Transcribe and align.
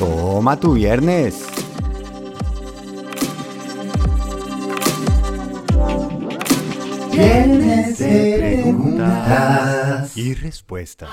Toma 0.00 0.56
tu 0.58 0.72
viernes. 0.74 1.44
Viernes 7.12 7.98
de 7.98 8.36
preguntas 8.62 10.16
y 10.16 10.34
respuestas. 10.34 11.10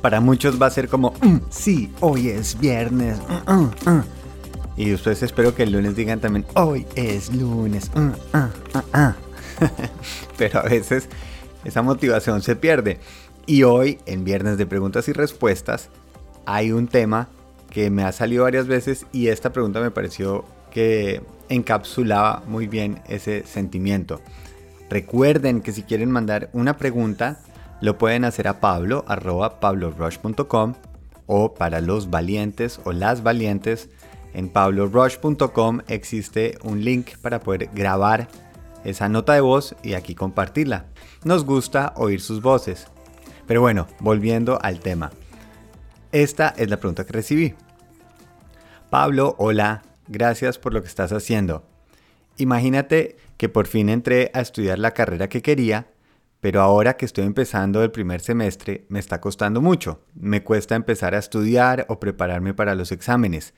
Para 0.00 0.20
muchos 0.20 0.60
va 0.60 0.66
a 0.66 0.70
ser 0.70 0.88
como, 0.88 1.12
"Mm, 1.20 1.38
sí, 1.50 1.90
hoy 2.00 2.28
es 2.28 2.58
viernes. 2.58 3.18
mm, 3.46 3.52
mm, 3.52 3.90
mm". 3.90 4.04
Y 4.76 4.92
ustedes 4.94 5.22
espero 5.22 5.54
que 5.54 5.64
el 5.64 5.72
lunes 5.72 5.96
digan 5.96 6.20
también, 6.20 6.46
hoy 6.54 6.86
es 6.94 7.34
lunes. 7.34 7.90
mm, 7.94 8.10
ah, 8.32 8.50
ah, 8.74 8.84
ah". 8.92 9.14
Pero 10.36 10.60
a 10.60 10.62
veces 10.64 11.08
esa 11.64 11.82
motivación 11.82 12.42
se 12.42 12.54
pierde. 12.56 13.00
Y 13.46 13.62
hoy, 13.62 13.98
en 14.06 14.24
Viernes 14.24 14.58
de 14.58 14.66
Preguntas 14.66 15.08
y 15.08 15.12
Respuestas, 15.12 15.88
hay 16.46 16.72
un 16.72 16.88
tema 16.88 17.28
que 17.70 17.90
me 17.90 18.02
ha 18.02 18.10
salido 18.10 18.42
varias 18.42 18.66
veces 18.66 19.06
y 19.12 19.28
esta 19.28 19.52
pregunta 19.52 19.80
me 19.80 19.92
pareció 19.92 20.44
que 20.72 21.22
encapsulaba 21.48 22.42
muy 22.48 22.66
bien 22.66 23.00
ese 23.06 23.46
sentimiento. 23.46 24.20
Recuerden 24.90 25.60
que 25.60 25.72
si 25.72 25.84
quieren 25.84 26.10
mandar 26.10 26.50
una 26.52 26.76
pregunta, 26.76 27.38
lo 27.80 27.98
pueden 27.98 28.24
hacer 28.24 28.48
a 28.48 28.58
pablo 28.60 29.04
arroba 29.06 29.60
pablorush.com 29.60 30.74
o 31.26 31.54
para 31.54 31.80
los 31.80 32.10
valientes 32.10 32.80
o 32.84 32.92
las 32.92 33.22
valientes 33.22 33.90
en 34.34 34.48
pablorush.com 34.48 35.80
existe 35.86 36.58
un 36.62 36.84
link 36.84 37.16
para 37.22 37.40
poder 37.40 37.70
grabar 37.72 38.28
esa 38.84 39.08
nota 39.08 39.34
de 39.34 39.40
voz 39.40 39.76
y 39.82 39.94
aquí 39.94 40.14
compartirla. 40.14 40.86
Nos 41.24 41.44
gusta 41.44 41.92
oír 41.96 42.20
sus 42.20 42.42
voces. 42.42 42.88
Pero 43.46 43.60
bueno, 43.60 43.86
volviendo 44.00 44.58
al 44.62 44.80
tema. 44.80 45.10
Esta 46.12 46.54
es 46.56 46.70
la 46.70 46.78
pregunta 46.78 47.04
que 47.04 47.12
recibí. 47.12 47.54
Pablo, 48.90 49.34
hola, 49.38 49.82
gracias 50.08 50.58
por 50.58 50.72
lo 50.72 50.82
que 50.82 50.88
estás 50.88 51.12
haciendo. 51.12 51.64
Imagínate 52.36 53.16
que 53.36 53.48
por 53.48 53.66
fin 53.66 53.88
entré 53.88 54.30
a 54.34 54.40
estudiar 54.40 54.78
la 54.78 54.92
carrera 54.92 55.28
que 55.28 55.42
quería, 55.42 55.88
pero 56.40 56.60
ahora 56.60 56.96
que 56.96 57.06
estoy 57.06 57.24
empezando 57.24 57.82
el 57.82 57.90
primer 57.90 58.20
semestre 58.20 58.84
me 58.88 58.98
está 58.98 59.20
costando 59.20 59.60
mucho. 59.60 60.02
Me 60.14 60.42
cuesta 60.42 60.74
empezar 60.74 61.14
a 61.14 61.18
estudiar 61.18 61.86
o 61.88 61.98
prepararme 61.98 62.54
para 62.54 62.74
los 62.74 62.92
exámenes. 62.92 63.54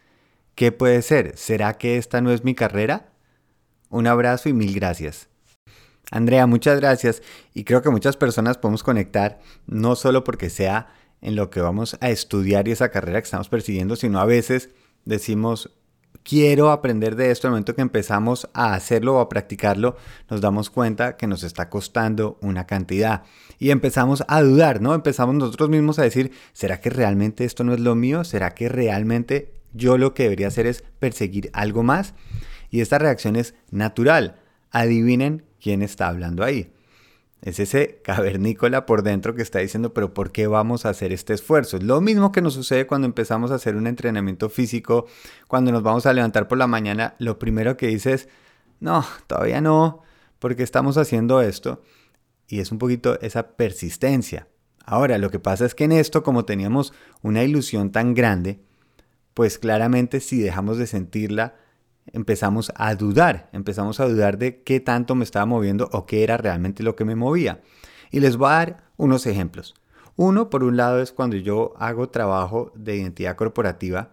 ¿Qué 0.54 0.72
puede 0.72 1.02
ser? 1.02 1.36
¿Será 1.36 1.74
que 1.74 1.98
esta 1.98 2.20
no 2.20 2.32
es 2.32 2.44
mi 2.44 2.54
carrera? 2.54 3.12
Un 3.91 4.06
abrazo 4.06 4.48
y 4.48 4.52
mil 4.52 4.74
gracias. 4.74 5.28
Andrea, 6.10 6.46
muchas 6.46 6.80
gracias 6.80 7.22
y 7.54 7.64
creo 7.64 7.82
que 7.82 7.90
muchas 7.90 8.16
personas 8.16 8.56
podemos 8.56 8.82
conectar 8.82 9.40
no 9.66 9.94
solo 9.94 10.24
porque 10.24 10.48
sea 10.48 10.88
en 11.20 11.36
lo 11.36 11.50
que 11.50 11.60
vamos 11.60 11.98
a 12.00 12.10
estudiar 12.10 12.68
y 12.68 12.72
esa 12.72 12.90
carrera 12.90 13.20
que 13.20 13.26
estamos 13.26 13.48
persiguiendo, 13.48 13.96
sino 13.96 14.20
a 14.20 14.24
veces 14.24 14.70
decimos, 15.04 15.70
quiero 16.22 16.70
aprender 16.70 17.16
de 17.16 17.30
esto, 17.30 17.46
al 17.46 17.52
momento 17.52 17.74
que 17.74 17.82
empezamos 17.82 18.48
a 18.52 18.74
hacerlo 18.74 19.16
o 19.16 19.20
a 19.20 19.28
practicarlo, 19.28 19.96
nos 20.30 20.40
damos 20.40 20.70
cuenta 20.70 21.16
que 21.16 21.26
nos 21.26 21.42
está 21.42 21.68
costando 21.68 22.38
una 22.40 22.66
cantidad. 22.66 23.22
Y 23.58 23.70
empezamos 23.70 24.24
a 24.28 24.42
dudar, 24.42 24.80
¿no? 24.80 24.94
Empezamos 24.94 25.34
nosotros 25.34 25.68
mismos 25.68 25.98
a 25.98 26.02
decir, 26.02 26.32
¿será 26.52 26.80
que 26.80 26.90
realmente 26.90 27.44
esto 27.44 27.64
no 27.64 27.74
es 27.74 27.80
lo 27.80 27.94
mío? 27.94 28.24
¿Será 28.24 28.54
que 28.54 28.68
realmente 28.68 29.54
yo 29.72 29.98
lo 29.98 30.14
que 30.14 30.24
debería 30.24 30.48
hacer 30.48 30.66
es 30.66 30.84
perseguir 30.98 31.50
algo 31.52 31.82
más? 31.82 32.14
Y 32.70 32.80
esta 32.80 32.98
reacción 32.98 33.36
es 33.36 33.54
natural. 33.70 34.36
Adivinen 34.70 35.47
quién 35.60 35.82
está 35.82 36.08
hablando 36.08 36.44
ahí. 36.44 36.72
Es 37.40 37.60
ese 37.60 38.00
cavernícola 38.02 38.84
por 38.84 39.02
dentro 39.02 39.34
que 39.34 39.42
está 39.42 39.60
diciendo, 39.60 39.94
pero 39.94 40.12
¿por 40.12 40.32
qué 40.32 40.48
vamos 40.48 40.84
a 40.84 40.88
hacer 40.88 41.12
este 41.12 41.34
esfuerzo? 41.34 41.76
Es 41.76 41.84
lo 41.84 42.00
mismo 42.00 42.32
que 42.32 42.42
nos 42.42 42.54
sucede 42.54 42.86
cuando 42.86 43.06
empezamos 43.06 43.50
a 43.50 43.54
hacer 43.54 43.76
un 43.76 43.86
entrenamiento 43.86 44.48
físico, 44.48 45.06
cuando 45.47 45.70
nos 45.70 45.82
vamos 45.82 46.06
a 46.06 46.12
levantar 46.12 46.48
por 46.48 46.58
la 46.58 46.66
mañana, 46.66 47.14
lo 47.18 47.38
primero 47.38 47.76
que 47.76 47.86
dices, 47.86 48.28
no, 48.80 49.04
todavía 49.28 49.60
no, 49.60 50.02
porque 50.41 50.64
estamos 50.64 50.97
haciendo 50.97 51.41
esto. 51.41 51.82
Y 52.48 52.60
es 52.60 52.72
un 52.72 52.78
poquito 52.78 53.20
esa 53.20 53.56
persistencia. 53.56 54.48
Ahora, 54.84 55.18
lo 55.18 55.30
que 55.30 55.38
pasa 55.38 55.66
es 55.66 55.74
que 55.74 55.84
en 55.84 55.92
esto, 55.92 56.22
como 56.22 56.44
teníamos 56.44 56.92
una 57.22 57.44
ilusión 57.44 57.92
tan 57.92 58.14
grande, 58.14 58.60
pues 59.34 59.58
claramente 59.58 60.20
si 60.20 60.41
dejamos 60.41 60.78
de 60.78 60.86
sentirla, 60.86 61.54
empezamos 62.12 62.72
a 62.74 62.94
dudar, 62.94 63.48
empezamos 63.52 64.00
a 64.00 64.08
dudar 64.08 64.38
de 64.38 64.62
qué 64.62 64.80
tanto 64.80 65.14
me 65.14 65.24
estaba 65.24 65.46
moviendo 65.46 65.88
o 65.92 66.06
qué 66.06 66.22
era 66.22 66.36
realmente 66.36 66.82
lo 66.82 66.96
que 66.96 67.04
me 67.04 67.16
movía. 67.16 67.60
Y 68.10 68.20
les 68.20 68.36
voy 68.36 68.48
a 68.50 68.54
dar 68.54 68.91
unos 68.96 69.26
ejemplos. 69.26 69.74
Uno, 70.16 70.50
por 70.50 70.64
un 70.64 70.76
lado, 70.76 71.00
es 71.00 71.12
cuando 71.12 71.36
yo 71.36 71.74
hago 71.78 72.08
trabajo 72.08 72.72
de 72.74 72.97
identidad 72.97 73.36
corporativa 73.36 74.12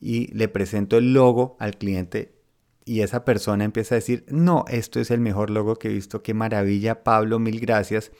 y 0.00 0.28
le 0.34 0.48
presento 0.48 0.96
el 0.96 1.12
logo 1.12 1.56
al 1.60 1.76
cliente 1.76 2.42
y 2.84 3.00
esa 3.02 3.24
persona 3.24 3.64
empieza 3.64 3.94
a 3.94 3.96
decir, 3.96 4.24
no, 4.28 4.64
esto 4.68 5.00
es 5.00 5.10
el 5.10 5.20
mejor 5.20 5.50
logo 5.50 5.76
que 5.76 5.88
he 5.88 5.92
visto, 5.92 6.22
qué 6.22 6.34
maravilla, 6.34 7.04
Pablo, 7.04 7.38
mil 7.38 7.60
gracias. 7.60 8.10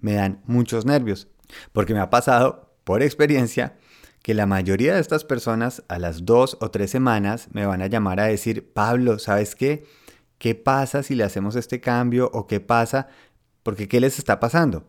Me 0.00 0.14
dan 0.14 0.40
muchos 0.46 0.84
nervios, 0.84 1.28
porque 1.72 1.94
me 1.94 2.00
ha 2.00 2.10
pasado, 2.10 2.74
por 2.84 3.02
experiencia, 3.02 3.76
que 4.22 4.34
la 4.34 4.46
mayoría 4.46 4.94
de 4.94 5.00
estas 5.00 5.24
personas 5.24 5.82
a 5.88 5.98
las 5.98 6.24
dos 6.26 6.58
o 6.60 6.70
tres 6.70 6.90
semanas 6.90 7.48
me 7.52 7.66
van 7.66 7.82
a 7.82 7.86
llamar 7.86 8.20
a 8.20 8.26
decir, 8.26 8.72
Pablo, 8.72 9.18
¿sabes 9.18 9.54
qué? 9.54 9.84
¿Qué 10.38 10.54
pasa 10.54 11.02
si 11.02 11.14
le 11.14 11.24
hacemos 11.24 11.56
este 11.56 11.80
cambio 11.80 12.30
o 12.32 12.46
qué 12.46 12.60
pasa? 12.60 13.08
Porque 13.62 13.88
¿qué 13.88 14.00
les 14.00 14.18
está 14.18 14.40
pasando? 14.40 14.84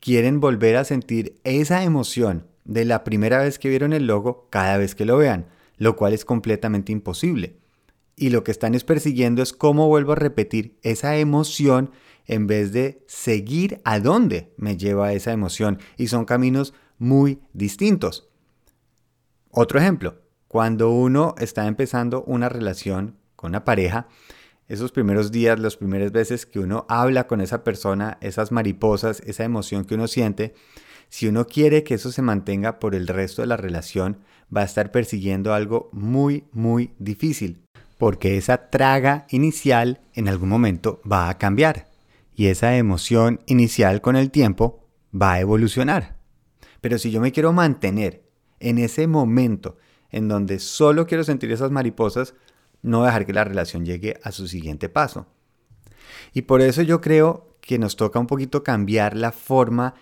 Quieren 0.00 0.40
volver 0.40 0.76
a 0.76 0.84
sentir 0.84 1.40
esa 1.44 1.82
emoción 1.82 2.46
de 2.64 2.84
la 2.84 3.04
primera 3.04 3.38
vez 3.38 3.58
que 3.58 3.68
vieron 3.68 3.92
el 3.92 4.06
logo 4.06 4.48
cada 4.50 4.76
vez 4.76 4.94
que 4.94 5.04
lo 5.04 5.16
vean, 5.16 5.46
lo 5.76 5.96
cual 5.96 6.12
es 6.12 6.24
completamente 6.24 6.92
imposible. 6.92 7.58
Y 8.16 8.30
lo 8.30 8.44
que 8.44 8.50
están 8.50 8.74
es 8.74 8.84
persiguiendo 8.84 9.42
es 9.42 9.52
cómo 9.52 9.88
vuelvo 9.88 10.12
a 10.12 10.16
repetir 10.16 10.78
esa 10.82 11.16
emoción 11.16 11.90
en 12.26 12.46
vez 12.46 12.72
de 12.72 13.02
seguir 13.06 13.80
a 13.84 13.98
dónde 13.98 14.52
me 14.56 14.76
lleva 14.76 15.12
esa 15.12 15.32
emoción. 15.32 15.78
Y 15.96 16.06
son 16.06 16.24
caminos 16.24 16.74
muy 16.98 17.40
distintos. 17.52 18.30
Otro 19.56 19.78
ejemplo, 19.78 20.16
cuando 20.48 20.90
uno 20.90 21.36
está 21.38 21.68
empezando 21.68 22.24
una 22.24 22.48
relación 22.48 23.14
con 23.36 23.52
una 23.52 23.64
pareja, 23.64 24.08
esos 24.66 24.90
primeros 24.90 25.30
días, 25.30 25.60
las 25.60 25.76
primeras 25.76 26.10
veces 26.10 26.44
que 26.44 26.58
uno 26.58 26.86
habla 26.88 27.28
con 27.28 27.40
esa 27.40 27.62
persona, 27.62 28.18
esas 28.20 28.50
mariposas, 28.50 29.20
esa 29.20 29.44
emoción 29.44 29.84
que 29.84 29.94
uno 29.94 30.08
siente, 30.08 30.54
si 31.08 31.28
uno 31.28 31.46
quiere 31.46 31.84
que 31.84 31.94
eso 31.94 32.10
se 32.10 32.20
mantenga 32.20 32.80
por 32.80 32.96
el 32.96 33.06
resto 33.06 33.42
de 33.42 33.46
la 33.46 33.56
relación, 33.56 34.18
va 34.54 34.62
a 34.62 34.64
estar 34.64 34.90
persiguiendo 34.90 35.54
algo 35.54 35.88
muy, 35.92 36.42
muy 36.50 36.92
difícil, 36.98 37.62
porque 37.96 38.36
esa 38.36 38.70
traga 38.70 39.24
inicial 39.30 40.00
en 40.14 40.28
algún 40.28 40.48
momento 40.48 41.00
va 41.08 41.28
a 41.28 41.38
cambiar 41.38 41.86
y 42.34 42.46
esa 42.46 42.76
emoción 42.76 43.38
inicial 43.46 44.00
con 44.00 44.16
el 44.16 44.32
tiempo 44.32 44.84
va 45.14 45.34
a 45.34 45.40
evolucionar. 45.40 46.16
Pero 46.80 46.98
si 46.98 47.12
yo 47.12 47.20
me 47.20 47.30
quiero 47.30 47.52
mantener 47.52 48.23
en 48.60 48.78
ese 48.78 49.06
momento 49.06 49.76
en 50.10 50.28
donde 50.28 50.60
solo 50.60 51.06
quiero 51.06 51.24
sentir 51.24 51.50
esas 51.50 51.72
mariposas, 51.72 52.34
no 52.82 53.04
dejar 53.04 53.26
que 53.26 53.32
la 53.32 53.44
relación 53.44 53.84
llegue 53.84 54.20
a 54.22 54.30
su 54.30 54.46
siguiente 54.46 54.88
paso. 54.88 55.26
Y 56.32 56.42
por 56.42 56.60
eso 56.60 56.82
yo 56.82 57.00
creo 57.00 57.56
que 57.60 57.78
nos 57.78 57.96
toca 57.96 58.20
un 58.20 58.26
poquito 58.26 58.62
cambiar 58.62 59.16
la 59.16 59.32
forma 59.32 59.94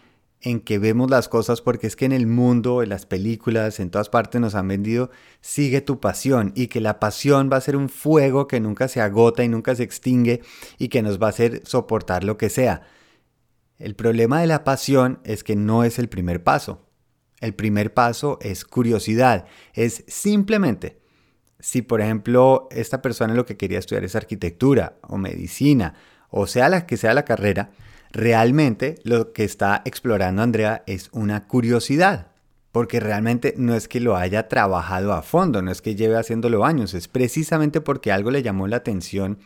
en 0.42 0.60
que 0.60 0.78
vemos 0.78 1.08
las 1.08 1.28
cosas 1.28 1.60
porque 1.60 1.86
es 1.86 1.96
que 1.96 2.04
en 2.04 2.12
el 2.12 2.26
mundo, 2.26 2.82
en 2.82 2.88
las 2.88 3.06
películas, 3.06 3.78
en 3.80 3.90
todas 3.90 4.08
partes 4.08 4.40
nos 4.40 4.54
han 4.54 4.68
vendido 4.68 5.10
sigue 5.40 5.80
tu 5.80 6.00
pasión 6.00 6.52
y 6.56 6.66
que 6.66 6.80
la 6.80 6.98
pasión 6.98 7.48
va 7.50 7.56
a 7.56 7.60
ser 7.60 7.76
un 7.76 7.88
fuego 7.88 8.48
que 8.48 8.60
nunca 8.60 8.88
se 8.88 9.00
agota 9.00 9.44
y 9.44 9.48
nunca 9.48 9.74
se 9.76 9.84
extingue 9.84 10.42
y 10.78 10.88
que 10.88 11.02
nos 11.02 11.22
va 11.22 11.28
a 11.28 11.30
hacer 11.30 11.62
soportar 11.64 12.24
lo 12.24 12.36
que 12.36 12.50
sea. 12.50 12.82
El 13.78 13.94
problema 13.94 14.40
de 14.40 14.48
la 14.48 14.64
pasión 14.64 15.20
es 15.24 15.44
que 15.44 15.56
no 15.56 15.84
es 15.84 15.98
el 15.98 16.08
primer 16.08 16.42
paso. 16.42 16.91
El 17.42 17.54
primer 17.54 17.92
paso 17.92 18.38
es 18.40 18.64
curiosidad. 18.64 19.46
Es 19.74 20.04
simplemente, 20.06 21.00
si 21.58 21.82
por 21.82 22.00
ejemplo 22.00 22.68
esta 22.70 23.02
persona 23.02 23.34
lo 23.34 23.44
que 23.44 23.56
quería 23.56 23.80
estudiar 23.80 24.04
es 24.04 24.14
arquitectura 24.14 24.96
o 25.02 25.18
medicina, 25.18 25.94
o 26.30 26.46
sea 26.46 26.68
la 26.68 26.86
que 26.86 26.96
sea 26.96 27.14
la 27.14 27.24
carrera, 27.24 27.72
realmente 28.12 28.94
lo 29.02 29.32
que 29.32 29.42
está 29.42 29.82
explorando 29.84 30.40
Andrea 30.40 30.84
es 30.86 31.10
una 31.12 31.48
curiosidad. 31.48 32.28
Porque 32.70 33.00
realmente 33.00 33.54
no 33.58 33.74
es 33.74 33.86
que 33.86 34.00
lo 34.00 34.16
haya 34.16 34.48
trabajado 34.48 35.12
a 35.12 35.20
fondo, 35.20 35.60
no 35.60 35.70
es 35.70 35.82
que 35.82 35.94
lleve 35.94 36.16
haciéndolo 36.16 36.64
años, 36.64 36.94
es 36.94 37.06
precisamente 37.06 37.80
porque 37.82 38.12
algo 38.12 38.30
le 38.30 38.42
llamó 38.42 38.66
la 38.66 38.76
atención 38.76 39.40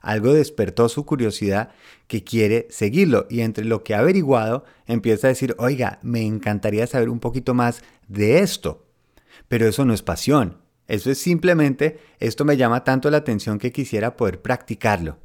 algo 0.00 0.32
despertó 0.32 0.88
su 0.88 1.04
curiosidad 1.04 1.70
que 2.06 2.24
quiere 2.24 2.66
seguirlo 2.70 3.26
y 3.30 3.40
entre 3.40 3.64
lo 3.64 3.84
que 3.84 3.94
ha 3.94 4.00
averiguado 4.00 4.64
empieza 4.86 5.26
a 5.26 5.30
decir, 5.30 5.54
oiga, 5.58 5.98
me 6.02 6.22
encantaría 6.22 6.86
saber 6.86 7.08
un 7.08 7.20
poquito 7.20 7.54
más 7.54 7.82
de 8.08 8.40
esto. 8.40 8.86
Pero 9.48 9.66
eso 9.66 9.84
no 9.84 9.94
es 9.94 10.02
pasión, 10.02 10.58
eso 10.88 11.10
es 11.10 11.18
simplemente, 11.18 12.00
esto 12.18 12.44
me 12.44 12.56
llama 12.56 12.82
tanto 12.84 13.10
la 13.10 13.18
atención 13.18 13.58
que 13.58 13.72
quisiera 13.72 14.16
poder 14.16 14.42
practicarlo. 14.42 15.18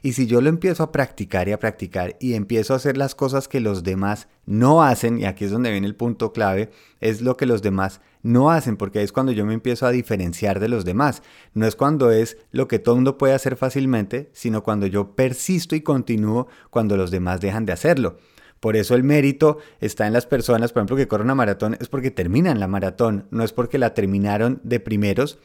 Y 0.00 0.12
si 0.12 0.26
yo 0.26 0.40
lo 0.40 0.48
empiezo 0.48 0.82
a 0.82 0.92
practicar 0.92 1.48
y 1.48 1.52
a 1.52 1.58
practicar 1.58 2.16
y 2.20 2.34
empiezo 2.34 2.72
a 2.72 2.76
hacer 2.76 2.96
las 2.96 3.14
cosas 3.14 3.48
que 3.48 3.60
los 3.60 3.82
demás 3.82 4.28
no 4.46 4.82
hacen, 4.82 5.18
y 5.18 5.24
aquí 5.24 5.44
es 5.44 5.50
donde 5.50 5.70
viene 5.70 5.86
el 5.86 5.96
punto 5.96 6.32
clave, 6.32 6.70
es 7.00 7.20
lo 7.20 7.36
que 7.36 7.46
los 7.46 7.62
demás 7.62 8.00
no 8.22 8.50
hacen, 8.50 8.76
porque 8.76 9.02
es 9.02 9.12
cuando 9.12 9.32
yo 9.32 9.44
me 9.44 9.54
empiezo 9.54 9.86
a 9.86 9.90
diferenciar 9.90 10.60
de 10.60 10.68
los 10.68 10.84
demás. 10.84 11.22
No 11.54 11.66
es 11.66 11.76
cuando 11.76 12.10
es 12.10 12.38
lo 12.50 12.68
que 12.68 12.78
todo 12.78 12.94
mundo 12.94 13.18
puede 13.18 13.34
hacer 13.34 13.56
fácilmente, 13.56 14.30
sino 14.32 14.62
cuando 14.62 14.86
yo 14.86 15.14
persisto 15.14 15.74
y 15.74 15.80
continúo 15.80 16.48
cuando 16.70 16.96
los 16.96 17.10
demás 17.10 17.40
dejan 17.40 17.66
de 17.66 17.72
hacerlo. 17.72 18.18
Por 18.60 18.76
eso 18.76 18.94
el 18.94 19.02
mérito 19.02 19.58
está 19.80 20.06
en 20.06 20.12
las 20.12 20.26
personas, 20.26 20.72
por 20.72 20.80
ejemplo, 20.80 20.96
que 20.96 21.08
corren 21.08 21.26
una 21.26 21.34
maratón, 21.34 21.76
es 21.80 21.88
porque 21.88 22.12
terminan 22.12 22.60
la 22.60 22.68
maratón, 22.68 23.26
no 23.32 23.42
es 23.42 23.52
porque 23.52 23.76
la 23.76 23.92
terminaron 23.92 24.60
de 24.62 24.78
primeros, 24.78 25.40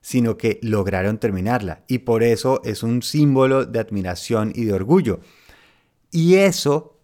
sino 0.00 0.36
que 0.36 0.58
lograron 0.62 1.18
terminarla. 1.18 1.84
Y 1.86 1.98
por 1.98 2.24
eso 2.24 2.60
es 2.64 2.82
un 2.82 3.02
símbolo 3.02 3.66
de 3.66 3.78
admiración 3.78 4.52
y 4.52 4.64
de 4.64 4.72
orgullo. 4.72 5.20
Y 6.10 6.36
eso, 6.36 6.95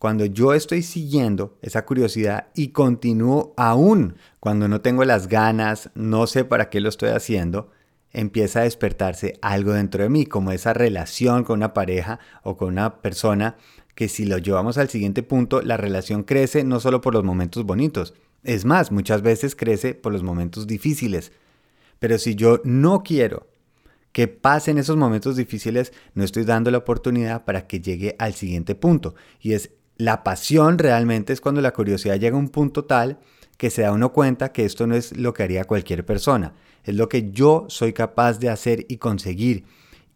cuando 0.00 0.24
yo 0.24 0.54
estoy 0.54 0.82
siguiendo 0.82 1.58
esa 1.60 1.84
curiosidad 1.84 2.46
y 2.54 2.68
continúo 2.68 3.52
aún 3.58 4.16
cuando 4.40 4.66
no 4.66 4.80
tengo 4.80 5.04
las 5.04 5.28
ganas, 5.28 5.90
no 5.94 6.26
sé 6.26 6.46
para 6.46 6.70
qué 6.70 6.80
lo 6.80 6.88
estoy 6.88 7.10
haciendo, 7.10 7.70
empieza 8.10 8.60
a 8.60 8.62
despertarse 8.62 9.38
algo 9.42 9.74
dentro 9.74 10.02
de 10.02 10.08
mí, 10.08 10.24
como 10.24 10.52
esa 10.52 10.72
relación 10.72 11.44
con 11.44 11.58
una 11.58 11.74
pareja 11.74 12.18
o 12.42 12.56
con 12.56 12.68
una 12.70 13.02
persona 13.02 13.58
que 13.94 14.08
si 14.08 14.24
lo 14.24 14.38
llevamos 14.38 14.78
al 14.78 14.88
siguiente 14.88 15.22
punto, 15.22 15.60
la 15.60 15.76
relación 15.76 16.22
crece 16.22 16.64
no 16.64 16.80
solo 16.80 17.02
por 17.02 17.12
los 17.12 17.22
momentos 17.22 17.66
bonitos, 17.66 18.14
es 18.42 18.64
más, 18.64 18.90
muchas 18.92 19.20
veces 19.20 19.54
crece 19.54 19.92
por 19.92 20.14
los 20.14 20.22
momentos 20.22 20.66
difíciles, 20.66 21.30
pero 21.98 22.16
si 22.16 22.36
yo 22.36 22.62
no 22.64 23.02
quiero 23.02 23.48
que 24.12 24.28
pasen 24.28 24.78
esos 24.78 24.96
momentos 24.96 25.36
difíciles, 25.36 25.92
no 26.14 26.24
estoy 26.24 26.44
dando 26.44 26.70
la 26.70 26.78
oportunidad 26.78 27.44
para 27.44 27.66
que 27.66 27.80
llegue 27.80 28.16
al 28.18 28.34
siguiente 28.34 28.74
punto. 28.74 29.14
Y 29.40 29.52
es 29.52 29.70
la 30.00 30.24
pasión 30.24 30.78
realmente 30.78 31.32
es 31.32 31.40
cuando 31.40 31.60
la 31.60 31.72
curiosidad 31.72 32.18
llega 32.18 32.34
a 32.34 32.40
un 32.40 32.48
punto 32.48 32.84
tal 32.86 33.18
que 33.58 33.68
se 33.68 33.82
da 33.82 33.92
uno 33.92 34.12
cuenta 34.12 34.50
que 34.50 34.64
esto 34.64 34.86
no 34.86 34.94
es 34.94 35.14
lo 35.16 35.34
que 35.34 35.42
haría 35.42 35.66
cualquier 35.66 36.06
persona, 36.06 36.54
es 36.84 36.94
lo 36.94 37.10
que 37.10 37.30
yo 37.30 37.66
soy 37.68 37.92
capaz 37.92 38.38
de 38.38 38.48
hacer 38.48 38.86
y 38.88 38.96
conseguir. 38.96 39.64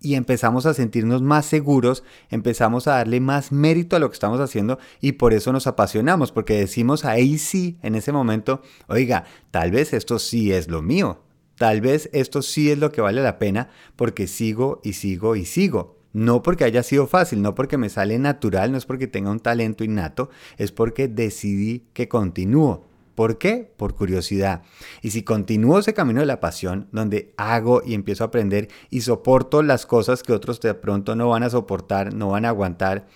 Y 0.01 0.15
empezamos 0.15 0.65
a 0.65 0.75
sentirnos 0.75 1.21
más 1.21 1.45
seguros, 1.45 2.03
empezamos 2.31 2.89
a 2.89 2.93
darle 2.93 3.21
más 3.21 3.53
mérito 3.53 3.97
a 3.97 3.99
lo 3.99 4.09
que 4.09 4.15
estamos 4.15 4.41
haciendo 4.41 4.79
y 5.03 5.13
por 5.13 5.35
eso 5.35 5.53
nos 5.53 5.67
apasionamos, 5.67 6.33
porque 6.33 6.59
decimos 6.59 7.05
ahí 7.05 7.37
sí, 7.37 7.79
en 7.83 7.95
ese 7.95 8.13
momento, 8.13 8.63
oiga, 8.87 9.25
tal 9.51 9.71
vez 9.71 9.93
esto 9.93 10.19
sí 10.19 10.53
es 10.53 10.69
lo 10.69 10.81
mío, 10.81 11.21
Tal 11.57 11.81
vez 11.81 12.11
esto 12.13 12.43
sí 12.43 12.71
es 12.71 12.79
lo 12.79 12.91
que 12.91 13.01
vale 13.01 13.23
la 13.23 13.39
pena 13.39 13.71
porque 13.95 14.27
sigo 14.27 14.81
y 14.83 14.95
sigo 14.95 15.37
y 15.37 15.45
sigo. 15.45 15.94
No 16.15 16.43
porque 16.43 16.65
haya 16.65 16.83
sido 16.85 17.09
fácil, 17.09 17.43
no 17.43 17.55
porque 17.55 17.77
me 17.77 17.91
sale 17.91 18.19
natural, 18.19 18.71
no 18.73 18.79
es 18.79 18.87
porque 18.87 19.09
tenga 19.09 19.31
un 19.31 19.41
talento 19.41 19.83
innato, 19.83 20.31
es 20.57 20.71
porque 20.73 21.09
decidí 21.09 21.85
que 21.93 22.09
continúo. 22.09 22.87
¿Por 23.17 23.37
qué? 23.39 23.73
Por 23.77 23.95
curiosidad. 23.95 24.63
Y 25.03 25.11
si 25.11 25.23
continúo 25.23 25.79
ese 25.79 25.93
camino 25.93 26.21
de 26.21 26.27
la 26.27 26.41
pasión, 26.41 26.89
donde 26.93 27.33
hago 27.37 27.83
y 27.85 27.95
empiezo 27.95 28.25
a 28.25 28.29
aprender 28.29 28.69
y 28.91 29.03
soporto 29.03 29.63
las 29.63 29.87
cosas 29.87 30.23
que 30.23 30.33
otros 30.33 30.61
de 30.61 30.75
pronto 30.75 31.15
no 31.17 31.29
van 31.29 31.43
a 31.43 31.51
soportar, 31.51 32.15
no 32.15 32.29
van 32.29 32.45
a 32.45 32.49
aguantar, 32.49 33.07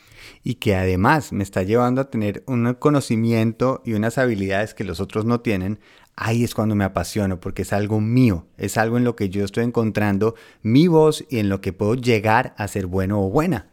y 0.42 0.54
que 0.54 0.74
además 0.74 1.32
me 1.32 1.42
está 1.42 1.62
llevando 1.62 2.00
a 2.00 2.10
tener 2.10 2.42
un 2.46 2.74
conocimiento 2.74 3.80
y 3.84 3.94
unas 3.94 4.18
habilidades 4.18 4.74
que 4.74 4.84
los 4.84 5.00
otros 5.00 5.24
no 5.24 5.40
tienen, 5.40 5.78
ahí 6.20 6.42
es 6.42 6.52
cuando 6.52 6.74
me 6.74 6.84
apasiono 6.84 7.38
porque 7.38 7.62
es 7.62 7.72
algo 7.72 8.00
mío, 8.00 8.46
es 8.56 8.76
algo 8.76 8.96
en 8.96 9.04
lo 9.04 9.14
que 9.14 9.28
yo 9.28 9.44
estoy 9.44 9.62
encontrando 9.62 10.34
mi 10.62 10.88
voz 10.88 11.24
y 11.30 11.38
en 11.38 11.48
lo 11.48 11.60
que 11.60 11.72
puedo 11.72 11.94
llegar 11.94 12.54
a 12.58 12.66
ser 12.66 12.86
bueno 12.86 13.22
o 13.22 13.30
buena. 13.30 13.68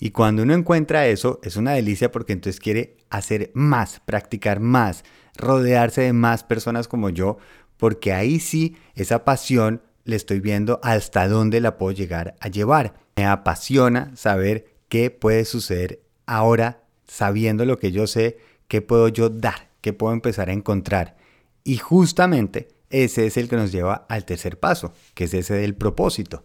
Y 0.00 0.10
cuando 0.10 0.42
uno 0.42 0.52
encuentra 0.54 1.06
eso, 1.06 1.38
es 1.44 1.56
una 1.56 1.72
delicia 1.72 2.10
porque 2.10 2.32
entonces 2.32 2.60
quiere 2.60 2.96
hacer 3.08 3.52
más, 3.54 4.02
practicar 4.04 4.58
más, 4.58 5.04
rodearse 5.36 6.00
de 6.02 6.12
más 6.12 6.42
personas 6.42 6.88
como 6.88 7.08
yo, 7.08 7.38
porque 7.76 8.12
ahí 8.12 8.40
sí 8.40 8.76
esa 8.96 9.24
pasión 9.24 9.80
le 10.02 10.16
estoy 10.16 10.40
viendo 10.40 10.80
hasta 10.82 11.28
dónde 11.28 11.60
la 11.60 11.78
puedo 11.78 11.92
llegar 11.92 12.34
a 12.40 12.48
llevar. 12.48 12.94
Me 13.14 13.26
apasiona 13.26 14.10
saber 14.16 14.74
qué 14.88 15.12
puede 15.12 15.44
suceder 15.44 16.02
ahora, 16.26 16.82
sabiendo 17.06 17.64
lo 17.64 17.78
que 17.78 17.92
yo 17.92 18.08
sé, 18.08 18.38
qué 18.66 18.82
puedo 18.82 19.06
yo 19.06 19.28
dar, 19.28 19.70
qué 19.80 19.92
puedo 19.92 20.12
empezar 20.12 20.50
a 20.50 20.52
encontrar. 20.52 21.16
Y 21.64 21.78
justamente 21.78 22.68
ese 22.90 23.26
es 23.26 23.36
el 23.38 23.48
que 23.48 23.56
nos 23.56 23.72
lleva 23.72 24.06
al 24.08 24.24
tercer 24.24 24.60
paso, 24.60 24.92
que 25.14 25.24
es 25.24 25.34
ese 25.34 25.54
del 25.54 25.74
propósito. 25.74 26.44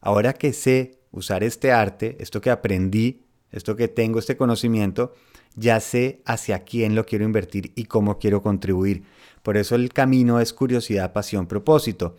Ahora 0.00 0.32
que 0.32 0.52
sé 0.52 0.98
usar 1.12 1.42
este 1.44 1.72
arte, 1.72 2.16
esto 2.20 2.40
que 2.40 2.50
aprendí, 2.50 3.24
esto 3.50 3.76
que 3.76 3.88
tengo, 3.88 4.18
este 4.18 4.36
conocimiento, 4.36 5.14
ya 5.54 5.80
sé 5.80 6.22
hacia 6.26 6.64
quién 6.64 6.94
lo 6.94 7.06
quiero 7.06 7.24
invertir 7.24 7.72
y 7.74 7.84
cómo 7.84 8.18
quiero 8.18 8.42
contribuir. 8.42 9.04
Por 9.42 9.56
eso 9.56 9.76
el 9.76 9.92
camino 9.92 10.40
es 10.40 10.52
curiosidad, 10.52 11.12
pasión, 11.12 11.46
propósito. 11.46 12.16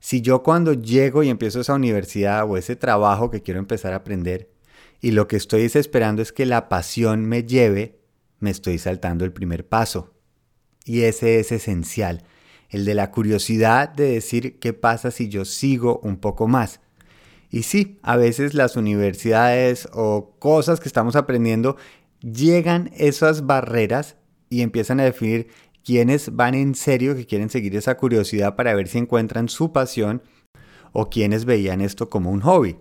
Si 0.00 0.20
yo 0.20 0.42
cuando 0.42 0.72
llego 0.72 1.22
y 1.22 1.28
empiezo 1.28 1.60
esa 1.60 1.74
universidad 1.74 2.48
o 2.48 2.56
ese 2.56 2.76
trabajo 2.76 3.30
que 3.30 3.42
quiero 3.42 3.60
empezar 3.60 3.92
a 3.92 3.96
aprender 3.96 4.50
y 5.00 5.12
lo 5.12 5.28
que 5.28 5.36
estoy 5.36 5.62
esperando 5.62 6.22
es 6.22 6.32
que 6.32 6.46
la 6.46 6.68
pasión 6.68 7.24
me 7.24 7.44
lleve, 7.44 7.98
me 8.40 8.50
estoy 8.50 8.78
saltando 8.78 9.24
el 9.24 9.32
primer 9.32 9.66
paso. 9.66 10.15
Y 10.86 11.02
ese 11.02 11.40
es 11.40 11.50
esencial, 11.50 12.22
el 12.70 12.84
de 12.84 12.94
la 12.94 13.10
curiosidad 13.10 13.88
de 13.88 14.12
decir 14.12 14.60
qué 14.60 14.72
pasa 14.72 15.10
si 15.10 15.28
yo 15.28 15.44
sigo 15.44 15.98
un 16.04 16.16
poco 16.16 16.46
más. 16.46 16.80
Y 17.50 17.64
sí, 17.64 17.98
a 18.02 18.16
veces 18.16 18.54
las 18.54 18.76
universidades 18.76 19.88
o 19.92 20.36
cosas 20.38 20.78
que 20.78 20.88
estamos 20.88 21.16
aprendiendo 21.16 21.76
llegan 22.20 22.92
esas 22.96 23.46
barreras 23.46 24.16
y 24.48 24.62
empiezan 24.62 25.00
a 25.00 25.04
definir 25.04 25.48
quiénes 25.84 26.36
van 26.36 26.54
en 26.54 26.76
serio 26.76 27.16
que 27.16 27.26
quieren 27.26 27.50
seguir 27.50 27.74
esa 27.74 27.96
curiosidad 27.96 28.54
para 28.54 28.74
ver 28.74 28.86
si 28.86 28.98
encuentran 28.98 29.48
su 29.48 29.72
pasión 29.72 30.22
o 30.92 31.10
quienes 31.10 31.46
veían 31.46 31.80
esto 31.80 32.08
como 32.08 32.30
un 32.30 32.42
hobby, 32.42 32.76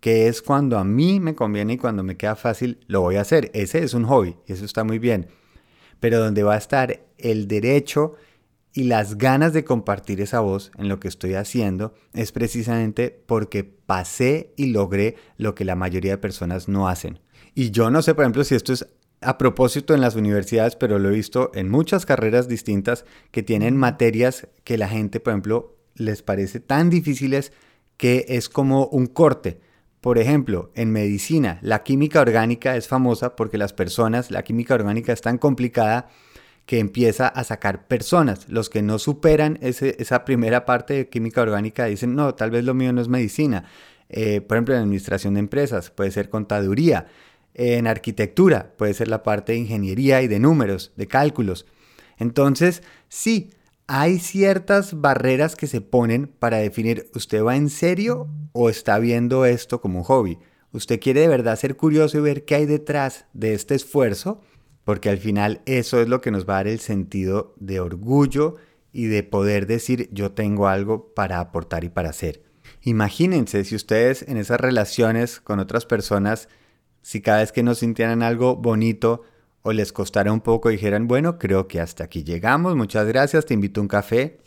que 0.00 0.28
es 0.28 0.40
cuando 0.40 0.78
a 0.78 0.84
mí 0.84 1.20
me 1.20 1.34
conviene 1.34 1.74
y 1.74 1.78
cuando 1.78 2.02
me 2.02 2.16
queda 2.16 2.36
fácil 2.36 2.78
lo 2.86 3.02
voy 3.02 3.16
a 3.16 3.20
hacer. 3.20 3.50
Ese 3.52 3.82
es 3.84 3.92
un 3.92 4.04
hobby 4.04 4.36
y 4.46 4.54
eso 4.54 4.64
está 4.64 4.82
muy 4.82 4.98
bien 4.98 5.28
pero 6.00 6.18
donde 6.18 6.42
va 6.42 6.54
a 6.54 6.58
estar 6.58 7.00
el 7.18 7.46
derecho 7.46 8.16
y 8.72 8.84
las 8.84 9.18
ganas 9.18 9.52
de 9.52 9.64
compartir 9.64 10.20
esa 10.20 10.40
voz 10.40 10.70
en 10.78 10.88
lo 10.88 11.00
que 11.00 11.08
estoy 11.08 11.34
haciendo 11.34 11.94
es 12.12 12.32
precisamente 12.32 13.22
porque 13.26 13.64
pasé 13.64 14.52
y 14.56 14.66
logré 14.66 15.16
lo 15.36 15.54
que 15.54 15.64
la 15.64 15.76
mayoría 15.76 16.12
de 16.12 16.18
personas 16.18 16.68
no 16.68 16.88
hacen. 16.88 17.20
Y 17.54 17.70
yo 17.70 17.90
no 17.90 18.02
sé, 18.02 18.14
por 18.14 18.24
ejemplo, 18.24 18.44
si 18.44 18.54
esto 18.54 18.72
es 18.72 18.86
a 19.20 19.38
propósito 19.38 19.94
en 19.94 20.00
las 20.00 20.14
universidades, 20.14 20.76
pero 20.76 20.98
lo 20.98 21.10
he 21.10 21.14
visto 21.14 21.50
en 21.54 21.68
muchas 21.68 22.06
carreras 22.06 22.48
distintas 22.48 23.04
que 23.30 23.42
tienen 23.42 23.76
materias 23.76 24.48
que 24.64 24.78
la 24.78 24.88
gente, 24.88 25.20
por 25.20 25.32
ejemplo, 25.32 25.76
les 25.94 26.22
parece 26.22 26.60
tan 26.60 26.88
difíciles 26.88 27.52
que 27.96 28.24
es 28.28 28.48
como 28.48 28.86
un 28.86 29.06
corte. 29.06 29.60
Por 30.00 30.18
ejemplo, 30.18 30.70
en 30.74 30.90
medicina, 30.92 31.58
la 31.62 31.82
química 31.82 32.20
orgánica 32.20 32.76
es 32.76 32.88
famosa 32.88 33.36
porque 33.36 33.58
las 33.58 33.74
personas, 33.74 34.30
la 34.30 34.42
química 34.42 34.74
orgánica 34.74 35.12
es 35.12 35.20
tan 35.20 35.36
complicada 35.36 36.08
que 36.64 36.78
empieza 36.78 37.28
a 37.28 37.44
sacar 37.44 37.86
personas. 37.86 38.48
Los 38.48 38.70
que 38.70 38.80
no 38.80 38.98
superan 38.98 39.58
esa 39.60 40.24
primera 40.24 40.64
parte 40.64 40.94
de 40.94 41.08
química 41.08 41.42
orgánica 41.42 41.84
dicen, 41.84 42.14
no, 42.14 42.34
tal 42.34 42.50
vez 42.50 42.64
lo 42.64 42.74
mío 42.74 42.92
no 42.92 43.02
es 43.02 43.08
medicina. 43.08 43.64
Eh, 44.08 44.40
por 44.40 44.56
ejemplo, 44.56 44.74
en 44.74 44.82
administración 44.82 45.34
de 45.34 45.40
empresas, 45.40 45.90
puede 45.90 46.10
ser 46.12 46.30
contaduría. 46.30 47.06
En 47.54 47.86
arquitectura, 47.86 48.72
puede 48.78 48.94
ser 48.94 49.08
la 49.08 49.22
parte 49.22 49.52
de 49.52 49.58
ingeniería 49.58 50.22
y 50.22 50.28
de 50.28 50.38
números, 50.38 50.92
de 50.96 51.08
cálculos. 51.08 51.66
Entonces, 52.18 52.82
sí, 53.08 53.50
hay 53.92 54.20
ciertas 54.20 55.00
barreras 55.00 55.56
que 55.56 55.66
se 55.66 55.80
ponen 55.80 56.28
para 56.28 56.58
definir, 56.58 57.10
¿usted 57.12 57.42
va 57.42 57.56
en 57.56 57.68
serio 57.68 58.28
o 58.52 58.70
está 58.70 59.00
viendo 59.00 59.44
esto 59.46 59.80
como 59.80 59.98
un 59.98 60.04
hobby? 60.04 60.38
¿Usted 60.70 61.00
quiere 61.00 61.22
de 61.22 61.28
verdad 61.28 61.58
ser 61.58 61.76
curioso 61.76 62.16
y 62.16 62.20
ver 62.20 62.44
qué 62.44 62.54
hay 62.54 62.66
detrás 62.66 63.24
de 63.32 63.52
este 63.52 63.74
esfuerzo? 63.74 64.42
Porque 64.84 65.10
al 65.10 65.18
final 65.18 65.60
eso 65.66 66.00
es 66.00 66.08
lo 66.08 66.20
que 66.20 66.30
nos 66.30 66.48
va 66.48 66.52
a 66.52 66.56
dar 66.58 66.68
el 66.68 66.78
sentido 66.78 67.56
de 67.58 67.80
orgullo 67.80 68.54
y 68.92 69.06
de 69.06 69.24
poder 69.24 69.66
decir 69.66 70.08
yo 70.12 70.30
tengo 70.30 70.68
algo 70.68 71.12
para 71.12 71.40
aportar 71.40 71.82
y 71.82 71.88
para 71.88 72.10
hacer. 72.10 72.44
Imagínense 72.82 73.64
si 73.64 73.74
ustedes 73.74 74.22
en 74.28 74.36
esas 74.36 74.60
relaciones 74.60 75.40
con 75.40 75.58
otras 75.58 75.84
personas, 75.84 76.48
si 77.02 77.22
cada 77.22 77.40
vez 77.40 77.50
que 77.50 77.64
no 77.64 77.74
sintieran 77.74 78.22
algo 78.22 78.54
bonito, 78.54 79.22
o 79.62 79.72
les 79.72 79.92
costara 79.92 80.32
un 80.32 80.40
poco 80.40 80.68
dijeran, 80.68 81.06
bueno, 81.06 81.38
creo 81.38 81.68
que 81.68 81.80
hasta 81.80 82.04
aquí 82.04 82.24
llegamos, 82.24 82.76
muchas 82.76 83.06
gracias, 83.06 83.46
te 83.46 83.54
invito 83.54 83.80
a 83.80 83.82
un 83.82 83.88
café. 83.88 84.38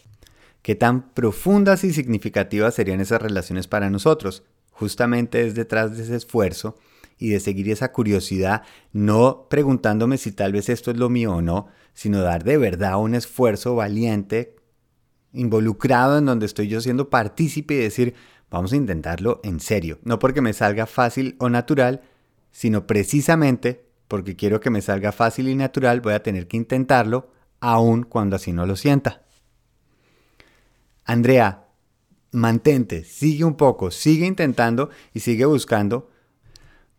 ¿Qué 0.62 0.76
tan 0.76 1.14
profundas 1.14 1.84
y 1.84 1.94
significativas 1.94 2.74
serían 2.74 3.02
esas 3.02 3.22
relaciones 3.22 3.68
para 3.68 3.90
nosotros? 3.90 4.44
Justamente 4.72 5.46
es 5.46 5.56
detrás 5.56 5.96
de 5.96 6.04
ese 6.04 6.16
esfuerzo 6.16 6.78
y 7.18 7.30
de 7.30 7.40
seguir 7.40 7.70
esa 7.70 7.92
curiosidad, 7.92 8.64
no 8.92 9.48
preguntándome 9.50 10.18
si 10.18 10.32
tal 10.32 10.52
vez 10.52 10.70
esto 10.70 10.90
es 10.90 10.98
lo 10.98 11.10
mío 11.10 11.34
o 11.34 11.42
no, 11.42 11.68
sino 11.94 12.22
dar 12.22 12.44
de 12.44 12.58
verdad 12.58 13.00
un 13.00 13.14
esfuerzo 13.14 13.76
valiente, 13.76 14.56
involucrado 15.32 16.18
en 16.18 16.26
donde 16.26 16.46
estoy 16.46 16.68
yo 16.68 16.82
siendo 16.82 17.10
partícipe 17.10 17.76
y 17.76 17.78
decir, 17.78 18.16
Vamos 18.54 18.72
a 18.72 18.76
intentarlo 18.76 19.42
en 19.44 19.60
serio. 19.60 19.98
No 20.04 20.20
porque 20.20 20.40
me 20.40 20.54
salga 20.54 20.86
fácil 20.86 21.36
o 21.40 21.50
natural, 21.50 22.02
sino 22.52 22.86
precisamente 22.86 23.88
porque 24.08 24.36
quiero 24.36 24.60
que 24.60 24.70
me 24.70 24.82
salga 24.82 25.12
fácil 25.12 25.48
y 25.50 25.56
natural, 25.56 26.02
voy 26.02 26.14
a 26.14 26.24
tener 26.24 26.48
que 26.48 26.58
intentarlo 26.58 27.32
aun 27.60 28.04
cuando 28.04 28.36
así 28.36 28.52
no 28.52 28.66
lo 28.66 28.76
sienta. 28.76 29.24
Andrea, 31.06 31.66
mantente, 32.32 33.04
sigue 33.04 33.44
un 33.44 33.56
poco, 33.56 33.92
sigue 33.92 34.26
intentando 34.26 34.90
y 35.14 35.22
sigue 35.22 35.46
buscando, 35.46 36.10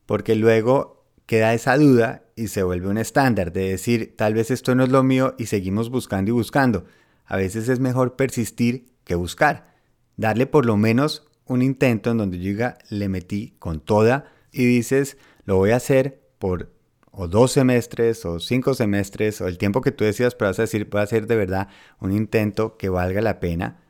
porque 0.07 0.35
luego 0.35 1.07
queda 1.27 1.55
esa 1.55 1.77
duda 1.77 2.25
y 2.37 2.49
se 2.49 2.63
vuelve 2.63 2.89
un 2.89 2.99
estándar 2.99 3.53
de 3.53 3.71
decir, 3.71 4.15
tal 4.17 4.35
vez 4.35 4.51
esto 4.51 4.75
no 4.75 4.85
es 4.85 4.91
lo 4.91 5.03
mío 5.03 5.35
y 5.39 5.47
seguimos 5.47 5.91
buscando 5.91 6.31
y 6.31 6.33
buscando. 6.33 6.85
A 7.27 7.37
veces 7.37 7.69
es 7.69 7.81
mejor 7.81 8.17
persistir 8.17 8.93
que 9.05 9.15
buscar. 9.15 9.75
Darle 10.17 10.47
por 10.47 10.67
lo 10.67 10.77
menos 10.77 11.27
un 11.47 11.63
intento 11.63 12.11
en 12.11 12.19
donde 12.19 12.39
yo 12.39 12.45
diga, 12.45 12.79
le 12.89 13.09
metí 13.09 13.57
con 13.59 13.81
toda 13.81 14.33
y 14.53 14.65
dices, 14.65 15.17
lo 15.45 15.57
voy 15.57 15.71
a 15.71 15.77
hacer 15.77 16.23
por 16.39 16.74
o 17.17 17.29
dos 17.29 17.53
semestres 17.53 18.25
o 18.25 18.41
cinco 18.41 18.75
semestres 18.75 19.41
o 19.41 19.47
el 19.47 19.59
tiempo 19.59 19.81
que 19.81 19.93
tú 19.93 20.05
decidas, 20.05 20.35
pero 20.35 20.51
vas 20.51 20.59
a 20.59 20.63
decir, 20.63 20.89
voy 20.91 21.01
a 21.01 21.05
hacer 21.05 21.27
de 21.27 21.37
verdad 21.37 21.69
un 22.01 22.13
intento 22.13 22.77
que 22.77 22.89
valga 22.89 23.21
la 23.21 23.41
pena, 23.41 23.83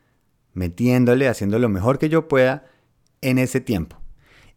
metiéndole, 0.53 1.27
haciendo 1.27 1.57
lo 1.59 1.69
mejor 1.69 1.97
que 1.97 2.09
yo 2.09 2.27
pueda 2.27 2.65
en 3.21 3.39
ese 3.39 3.61
tiempo. 3.61 3.97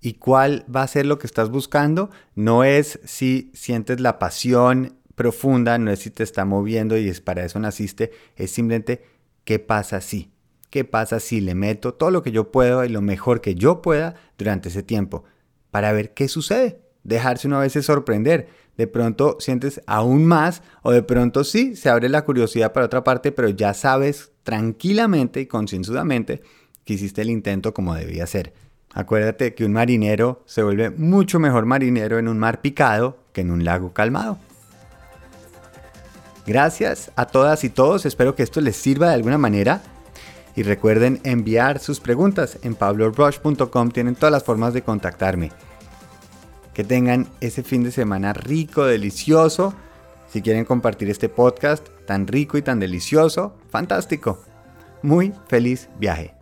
¿Y 0.01 0.15
cuál 0.15 0.65
va 0.75 0.83
a 0.83 0.89
ser 0.89 1.07
lo 1.07 1.19
que 1.19 1.27
estás 1.27 1.51
buscando? 1.51 2.11
No 2.35 2.63
es 2.63 3.01
si 3.05 3.51
sientes 3.55 4.01
la 4.01 4.19
pasión 4.19 4.99
profunda, 5.15 5.79
no 5.79 5.91
es 5.91 6.01
si 6.01 6.11
te 6.11 6.23
está 6.23 6.45
moviendo 6.45 6.97
y 6.97 7.09
es 7.09 7.21
para 7.21 7.45
eso 7.45 7.59
naciste, 7.59 8.13
es 8.37 8.51
simplemente 8.51 9.03
qué 9.45 9.59
pasa 9.59 10.01
si. 10.01 10.31
¿Qué 10.71 10.85
pasa 10.85 11.19
si 11.19 11.41
le 11.41 11.55
meto 11.55 11.95
todo 11.95 12.11
lo 12.11 12.23
que 12.23 12.31
yo 12.31 12.53
puedo 12.53 12.85
y 12.85 12.91
lo 12.91 13.01
mejor 13.01 13.41
que 13.41 13.55
yo 13.55 13.81
pueda 13.81 14.15
durante 14.37 14.69
ese 14.69 14.83
tiempo? 14.83 15.25
Para 15.71 15.93
ver 15.93 16.13
qué 16.13 16.29
sucede 16.29 16.88
dejarse 17.05 17.49
una 17.49 17.59
vez 17.59 17.73
sorprender. 17.73 18.49
De 18.77 18.87
pronto 18.87 19.37
sientes 19.41 19.83
aún 19.87 20.25
más 20.25 20.63
o 20.83 20.93
de 20.93 21.03
pronto 21.03 21.43
sí, 21.43 21.75
se 21.75 21.89
abre 21.89 22.09
la 22.09 22.25
curiosidad 22.25 22.73
para 22.73 22.87
otra 22.87 23.03
parte, 23.03 23.33
pero 23.33 23.49
ya 23.49 23.75
sabes 23.75 24.31
tranquilamente 24.45 25.41
y 25.41 25.47
concienzudamente 25.47 26.43
que 26.85 26.95
hiciste 26.95 27.23
el 27.23 27.31
intento 27.31 27.75
como 27.75 27.95
debía 27.95 28.27
ser. 28.27 28.53
Acuérdate 28.95 29.55
que 29.55 29.65
un 29.65 29.73
marinero 29.73 30.43
se 30.47 30.63
vuelve 30.63 30.91
mucho 30.91 31.39
mejor 31.39 31.67
marinero 31.67 32.19
en 32.19 32.29
un 32.29 32.39
mar 32.39 32.61
picado 32.61 33.19
que 33.33 33.43
en 33.43 33.51
un 33.51 33.65
lago 33.65 33.93
calmado. 33.93 34.39
Gracias 36.47 37.13
a 37.15 37.27
todas 37.27 37.63
y 37.65 37.69
todos, 37.69 38.07
espero 38.07 38.35
que 38.35 38.43
esto 38.43 38.63
les 38.63 38.77
sirva 38.77 39.09
de 39.09 39.15
alguna 39.15 39.37
manera. 39.37 39.83
Y 40.57 40.63
recuerden 40.63 41.21
enviar 41.25 41.79
sus 41.79 42.01
preguntas 42.01 42.59
en 42.63 42.75
pablorush.com, 42.75 43.91
tienen 43.91 44.15
todas 44.15 44.33
las 44.33 44.45
formas 44.45 44.73
de 44.73 44.83
contactarme. 44.83 45.53
Que 46.79 46.85
tengan 46.85 47.27
ese 47.41 47.65
fin 47.65 47.83
de 47.83 47.91
semana 47.91 48.33
rico, 48.33 48.85
delicioso. 48.85 49.75
Si 50.29 50.43
quieren 50.43 50.65
compartir 50.65 51.11
este 51.11 51.29
podcast 51.29 51.85
tan 52.07 52.29
rico 52.29 52.57
y 52.57 52.63
tan 52.63 52.79
delicioso, 52.79 53.57
fantástico. 53.69 54.39
Muy 55.03 55.33
feliz 55.49 55.89
viaje. 55.99 56.38